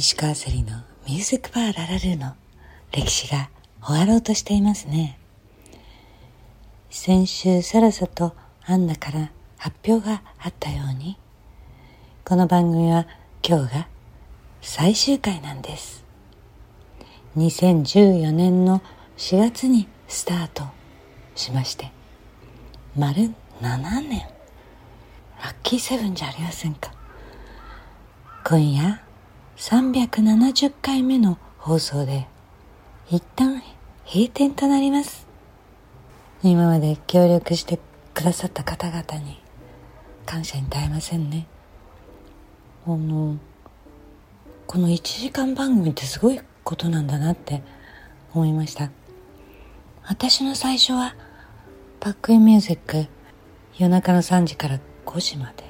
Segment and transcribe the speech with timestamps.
[0.00, 2.32] 石川せりのミュージックバーララルーの
[2.90, 3.50] 歴史が
[3.84, 5.18] 終わろうとしていますね。
[6.88, 8.34] 先週サラサと
[8.64, 11.18] アンナから発表があったように、
[12.24, 13.06] この番組は
[13.46, 13.88] 今日が
[14.62, 16.02] 最終回なんです。
[17.36, 18.80] 2014年の
[19.18, 20.64] 4月にスタート
[21.34, 21.92] しまして、
[22.96, 24.22] 丸7年。
[25.42, 26.90] ラッキーセブンじゃありませんか。
[28.44, 29.09] 今夜
[29.60, 32.26] 370回目の放送で
[33.10, 33.62] 一旦
[34.06, 35.26] 閉店となります。
[36.42, 37.78] 今まで協力して
[38.14, 39.38] くださった方々に
[40.24, 41.46] 感謝に絶えませんね。
[42.86, 43.36] あの、
[44.66, 47.62] この1時間番組ってすごいことなんだなって
[48.32, 48.90] 思いました。
[50.04, 51.14] 私の最初は
[52.00, 53.08] パックインミュージック
[53.76, 55.69] 夜中の3時から5時まで、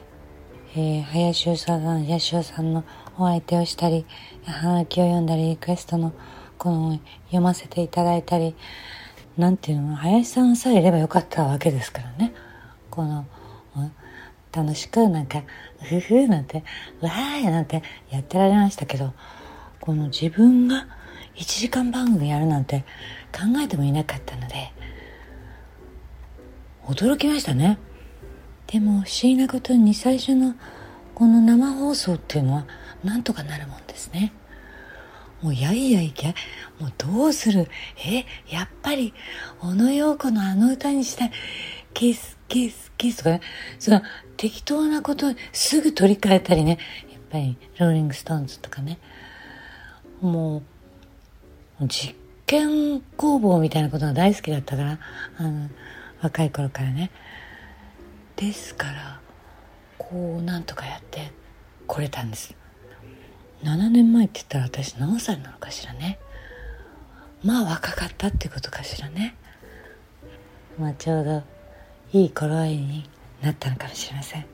[0.77, 2.85] えー、林さん、八代さんの
[3.19, 4.07] お相手をしたり、
[4.45, 6.13] はがきを読んだり、リクエストの
[6.59, 8.55] この読ませていただいたり、
[9.37, 12.33] なんていうの、林さんさえいればよかったわけですからね。
[12.89, 13.27] この、
[14.53, 15.43] 楽しくなんか、
[15.83, 16.63] ふふなんて、
[17.01, 19.13] わーいなんてやってられましたけど、
[19.81, 20.87] この自分が
[21.35, 22.85] 1時間番組やるなんて
[23.33, 24.73] 考えてもいなかったので、
[26.87, 27.79] 驚きましたね。
[28.73, 30.55] でも不思議なことに最初の
[31.15, 32.67] この生放送っていうのは
[33.03, 34.33] なんとかなるもんですね。
[35.43, 36.35] もうやいやいや、
[36.79, 37.67] もうどうする？
[38.07, 39.15] え、やっぱり、
[39.61, 41.33] 小野洋子のあの歌にしたい。
[41.95, 43.41] キス、キス、キスとかね。
[43.79, 44.03] その
[44.37, 46.79] 適当なことすぐ取り替えたりね。
[47.11, 48.99] やっぱり、ローリングストーンズとかね。
[50.21, 50.63] も
[51.81, 54.99] う、実験工房みたいなことが大好きだったから、
[55.39, 55.71] あの、
[56.21, 57.11] 若い頃からね。
[58.41, 59.21] ですから
[59.99, 61.31] こうなんとかやって
[61.87, 62.55] これたんです。
[63.63, 66.19] 7年前って言ったら私何歳なのかしらね。
[67.45, 69.37] まあ若かったってことかしらね。
[70.79, 71.43] まあちょうど
[72.19, 73.11] いい頃合いに
[73.43, 74.47] なったのかもしれません。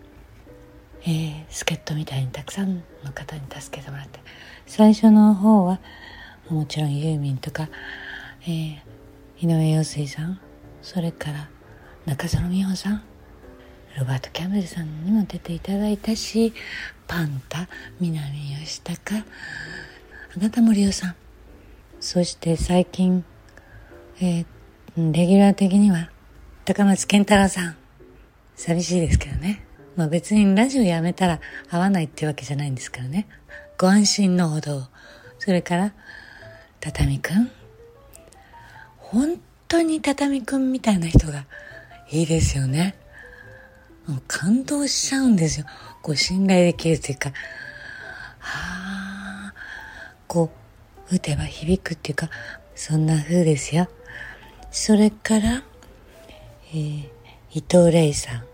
[1.03, 4.19] えー、助っ人みたいにたくさんの方に助けてもらって。
[4.67, 5.79] 最初の方は
[6.51, 7.69] もちろんユーミンとか、
[8.43, 8.79] えー、
[9.41, 10.41] 井上陽水さん
[10.83, 11.49] それから
[12.05, 13.16] 中園美穂さん。
[13.97, 16.53] ロバート・キャンベルさんにも出ていただいたし
[17.07, 17.67] パンタ
[17.99, 21.15] 南吉高あなた森尾さん。
[21.99, 23.25] そして最近、
[24.21, 24.47] えー、
[25.13, 26.11] レギュラー的には
[26.67, 27.77] 高松健太郎さん。
[28.55, 29.65] 寂しいですけどね。
[29.97, 31.41] まあ別にラジオやめたら
[31.71, 33.27] 会わないってわけじゃないんですからね。
[33.79, 34.89] ご安心のほど。
[35.39, 35.95] それから
[36.81, 37.51] 畳くん。
[38.99, 41.47] 本当に畳くんみたいな人が
[42.11, 42.95] いいですよね。
[44.07, 45.67] もう感動しちゃうんですよ。
[46.03, 47.31] こう信頼できるっていうか、
[48.39, 49.55] はあ、
[50.29, 50.51] こ
[51.11, 52.31] う、打てば響くっていうか、
[52.75, 53.89] そんな風ですよ。
[54.71, 55.63] それから、
[56.71, 57.09] えー、
[57.53, 58.45] 伊藤玲さん。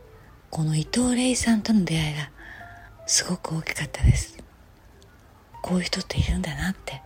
[0.51, 2.31] この伊藤玲さんとの出会いが
[3.07, 4.39] すごく大きかったです。
[5.63, 7.03] こういう人っているんだなって。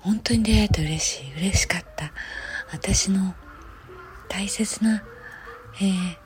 [0.00, 1.32] 本当に出会えて嬉しい。
[1.36, 2.12] 嬉しかった。
[2.72, 3.34] 私の
[4.28, 5.02] 大切な、
[5.80, 6.16] えー、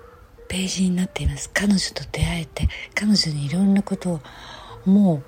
[0.48, 4.20] ページになっています彼女と出会えて彼女にいろんなことを
[4.84, 5.22] も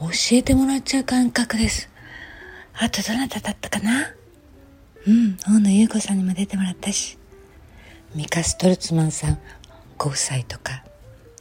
[0.00, 1.88] う教えてもらっちゃう感覚です。
[2.74, 4.14] あとどなただったかな？
[5.06, 7.18] うん大野優子さんにも出てもらったし。
[8.14, 9.38] ミカ・ストルツマンさん
[9.96, 10.82] ご夫妻とか。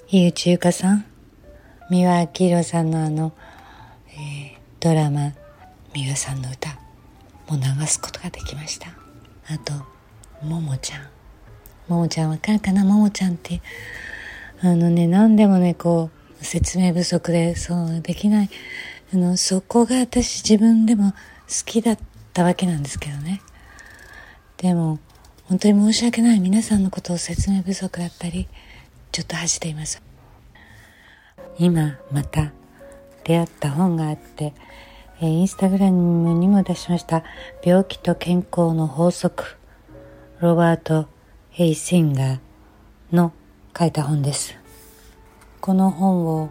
[0.09, 1.05] 井内優香さん。
[1.89, 3.33] 三輪明宏さんのあの、
[4.09, 5.33] えー、ドラマ。
[5.93, 6.69] 三輪さんの歌。
[7.49, 8.89] も流すことができました。
[9.47, 9.73] あと
[10.45, 11.07] ももちゃん。
[11.91, 12.85] ももちゃんわかるかな？
[12.85, 13.61] ももちゃんって。
[14.61, 16.09] あのね、何でもね、こ
[16.39, 18.49] う、説明不足で、そう、できない。
[19.13, 21.17] あの、そこが私自分でも好
[21.65, 21.97] きだっ
[22.31, 23.41] たわけなんですけどね。
[24.55, 24.99] でも、
[25.49, 28.47] 本当に申し訳ない皆さんのことを説明不足だったり、
[29.11, 30.01] ちょっと恥じています。
[31.57, 32.53] 今、また、
[33.25, 34.53] 出会った本があって、
[35.19, 37.23] えインスタグラムにも出しました、
[37.63, 39.57] 病気と健康の法則、
[40.39, 41.07] ロバート・
[41.51, 42.39] ヘイ・シンガー
[43.11, 43.33] の
[43.77, 44.55] 書いた本です。
[45.59, 46.49] この本を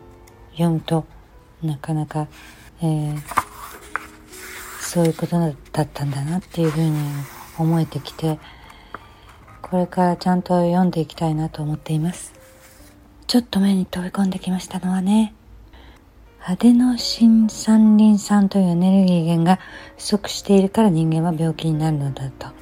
[0.53, 1.05] 読むと
[1.63, 2.29] なかなか、
[2.83, 3.19] えー、
[4.81, 5.39] そういうこと
[5.73, 6.93] だったんだなっていうふうに
[7.59, 8.39] 思えてきて
[9.63, 12.35] これからちゃんと読んでいきたいなと思っています
[13.27, 15.35] ちょっと目に飛び込んできましたのはね
[16.45, 19.59] アデノシン酸リン酸というエネルギー源が
[19.97, 22.60] 不足しているから人間は病気になるのだと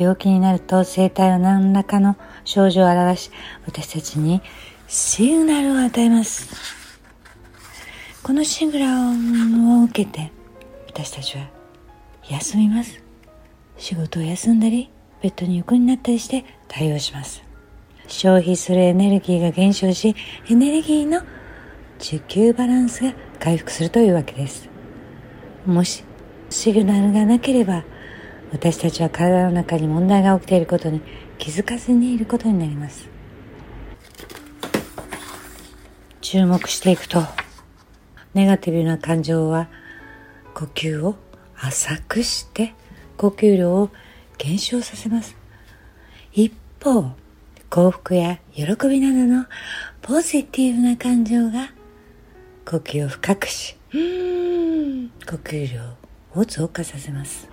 [0.00, 3.30] 病気になると生体は何らかの症状を表し、
[3.66, 4.40] 私たちに
[4.88, 6.48] シグナルを与えます。
[8.22, 10.32] このシグラを受けて
[10.86, 11.50] 私たちは
[12.30, 12.98] 休みます。
[13.76, 14.88] 仕事を休んだり
[15.20, 17.42] ベッドに横になったりして対応します。
[18.06, 20.16] 消費するエネルギーが減少し
[20.48, 21.20] エネルギーの
[21.98, 24.66] 需給バランスが回復するというわけです。
[25.66, 26.04] もし
[26.48, 27.84] シグナルがなければ
[28.52, 31.00] 私たちは体の中に問題が起きていることに
[31.38, 33.08] 気づかずにいることになります。
[36.20, 37.22] 注目していくと
[38.34, 39.68] ネガティブな感情は
[40.54, 41.16] 呼吸を
[41.56, 42.74] 浅くして
[43.16, 43.90] 呼吸量を
[44.38, 45.36] 減少させます。
[46.32, 47.12] 一方
[47.68, 49.46] 幸福や喜びなどの
[50.02, 51.72] ポジティブな感情が
[52.64, 53.98] 呼吸を深くし呼
[55.36, 55.80] 吸量
[56.34, 57.48] を増加させます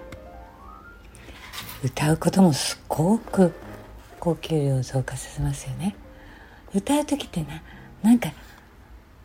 [1.87, 3.53] 歌うこともすごく
[4.19, 5.95] 呼吸量を増加させますよね。
[6.73, 7.61] 歌う時ってな
[8.03, 8.29] なんか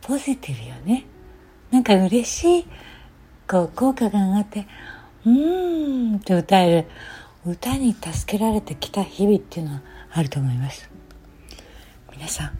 [0.01, 1.05] ポジティブよね。
[1.71, 2.65] なんか嬉しい
[3.49, 4.65] こう効果が上がって
[5.25, 6.87] うーんって歌える。
[7.45, 9.81] 歌に助けられてきた日々っていうのは
[10.13, 10.89] あると思います。
[12.13, 12.57] 皆さん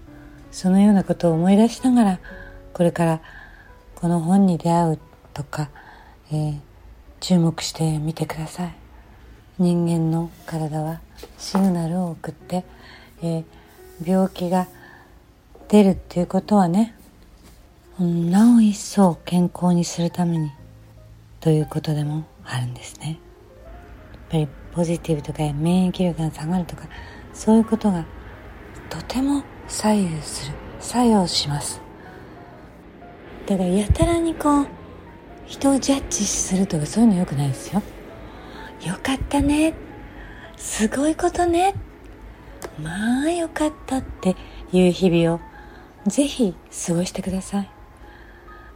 [0.52, 2.20] そのようなことを思い出しながら
[2.74, 3.22] これから
[3.96, 5.00] この本に出会う
[5.34, 5.70] とか、
[6.30, 6.60] えー、
[7.22, 8.82] 注目してみてください。
[9.60, 11.02] 人間の体は
[11.38, 12.66] シグナルを送って、
[13.22, 13.46] えー、
[14.04, 14.68] 病気が
[15.68, 16.96] 出るっていうことはね
[18.00, 20.52] なお一層健康にするために
[21.40, 23.20] ということでもあるんですね。
[24.14, 26.88] やっぱりポジティブとか免疫力が下がるとか
[27.34, 28.06] そういうことが
[28.90, 31.82] とても左右する作用します。
[33.46, 34.68] だからやたらにこう
[35.46, 37.84] 人をジャッジするとかそういうのよくないですよ。
[38.85, 39.74] よかったね。
[40.57, 41.74] すごいことね。
[42.81, 44.35] まあよかったって
[44.71, 45.39] いう日々を
[46.09, 46.56] ぜひ
[46.88, 47.69] 過ごしてください。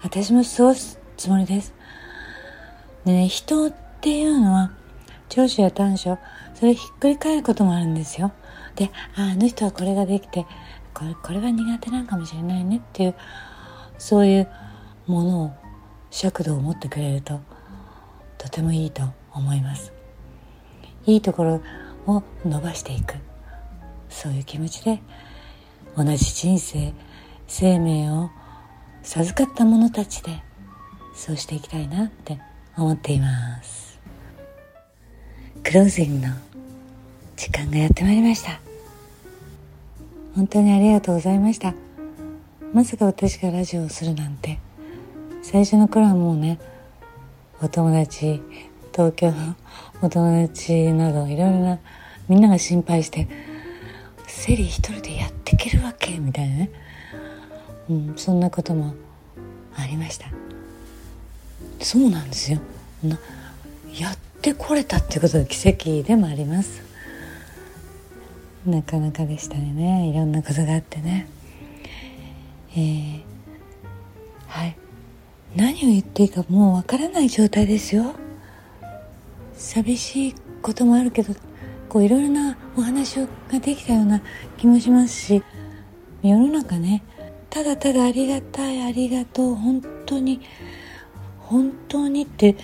[0.01, 1.73] 私も過ごすつもりです。
[3.05, 4.71] でね人っていうのは
[5.29, 6.17] 長所や短所
[6.53, 8.31] それひっくり返ることもあるんですよ。
[8.75, 10.45] でああの人はこれができて
[10.93, 13.15] これこれは苦手なんかもしれないねっていう
[13.97, 14.47] そういう
[15.05, 15.51] ものを
[16.11, 17.41] 尺度を持ってくれると
[18.37, 19.96] とてもいいと思います。
[21.07, 21.61] いいところ
[22.05, 23.15] を伸ばしていく。
[24.09, 25.01] そういう気持ちで
[25.95, 26.93] 同じ人生
[27.47, 28.29] 生命を
[29.01, 30.43] 授かった者たちで
[31.15, 32.39] そうしていきたいなって
[32.77, 33.99] 思っています。
[35.63, 36.33] クロージングの
[37.35, 38.59] 時間がやってまいりました。
[40.35, 41.73] 本当にありがとうございました。
[42.73, 44.59] まさか私がラジオをするなんて。
[45.49, 46.59] 最初の頃はもうね
[47.61, 48.41] お友達
[48.97, 49.55] 東京の
[50.01, 51.79] お友達などいろいろな
[52.27, 53.27] みんなが心配して
[54.25, 56.71] セリ一人でやっていけるわけみたいなね、
[57.91, 58.95] うん、そんなことも
[59.75, 60.25] ありました。
[61.79, 62.59] そうなんですよ。
[63.99, 66.81] やってこれたってことが奇跡でもあります。
[68.65, 70.09] なかなかでしたね。
[70.09, 71.27] いろんなことがあってね。
[72.71, 73.21] えー、
[74.47, 74.75] はい。
[75.55, 78.15] 何を言っていいかもうわからない状態ですよ。
[79.57, 81.33] 寂しいこともあるけど
[81.89, 84.21] こういろいろなお話ができたような
[84.57, 85.43] 気もしますし
[86.21, 87.03] 世の中ね
[87.49, 90.41] ただただありがたいありがとう本当に
[91.39, 92.57] 本当にって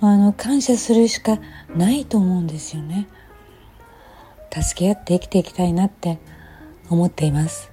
[0.00, 1.38] あの感謝するしか
[1.76, 3.06] ないと思うんですよね。
[4.50, 6.18] 助け合って生きていきたいなって
[6.88, 7.70] 思っています。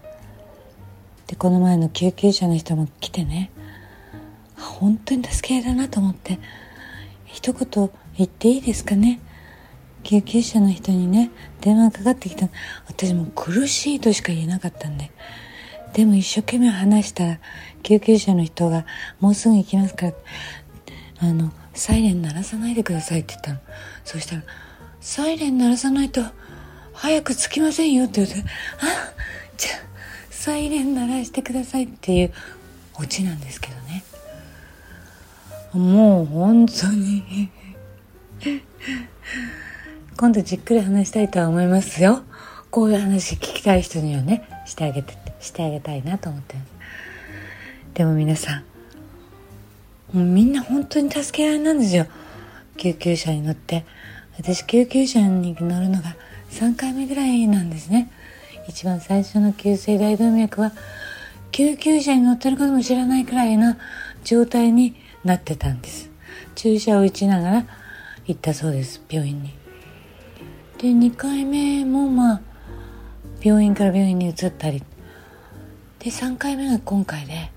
[1.27, 3.51] でこの前の救急車の人も来てね
[4.58, 6.39] 本当に助け合いだなと思って
[7.25, 9.20] 一言言っていいですかね？
[10.03, 11.30] 救急車の人にね
[11.62, 12.50] 電話かかってきた
[12.88, 15.12] 私も苦しいとしか言えなかったんで。
[15.94, 17.39] でも一生懸命話したら
[17.84, 18.86] 救急車の人が
[19.20, 20.13] もうすぐ行きますから
[21.20, 23.60] あのサイレン鳴らさないでくださいって言ったの。
[24.06, 24.44] そしたら
[25.01, 26.22] サイレン鳴らさないと
[26.94, 28.44] 早く着きませんよって言うてあ
[29.58, 29.74] じゃあ
[30.30, 32.34] サイレン鳴らしてくださいっていう
[33.00, 34.03] オチなんですけどね。
[35.74, 37.50] もう本当に。
[40.18, 42.24] 今度じっくり話したいとは思いますよ。
[42.70, 46.68] こういう話聞きたい人にはねしてあげてしてあげたいなと思ってます。
[47.94, 48.64] でも皆さん
[50.14, 52.08] もうみんな本当に助け合いなんですよ。
[52.78, 53.86] 救急車に乗って。
[54.38, 56.16] 私救急車に乗るのが
[56.52, 58.12] 3回目ぐらいなんですね。
[58.68, 60.72] 一番最初の急性大動脈は
[61.52, 63.78] 救急車に乗ってることも知らないくらいな
[64.24, 66.10] 状態になってたんです。
[66.56, 67.66] 注射を打ちながら
[68.25, 69.54] 行ったそうです病院に。
[70.78, 72.42] で2回目もまあ
[73.42, 74.84] 病院から病院に移ったり。
[76.00, 77.51] で3回目が今回で。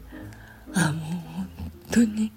[0.75, 1.49] あもう本
[1.91, 2.33] 当に。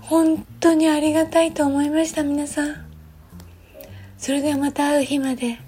[0.00, 2.86] 本当にありがたいと思いました皆さん。
[4.18, 5.58] それではまた会う日まで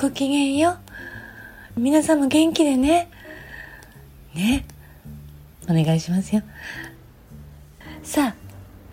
[0.00, 0.76] ごきげんよ
[1.76, 1.80] う。
[1.80, 3.10] 皆さんも元気でね。
[4.34, 4.64] ね。
[5.68, 6.42] お願いしますよ。
[8.02, 8.34] さあ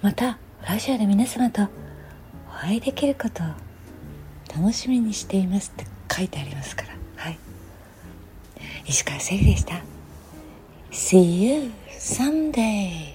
[0.01, 0.42] また。
[0.65, 1.63] ラジオで皆様と
[2.47, 3.47] お会いできることを
[4.57, 6.89] 楽しみにしていますって書いてありますから。
[7.17, 7.37] はい。
[8.85, 9.81] 石川せりでした。
[10.89, 13.12] See you someday